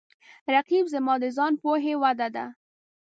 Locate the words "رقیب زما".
0.55-1.13